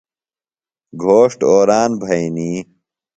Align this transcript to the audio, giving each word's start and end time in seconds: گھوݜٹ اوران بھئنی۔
گھوݜٹ 1.01 1.39
اوران 1.49 1.91
بھئنی۔ 2.01 2.51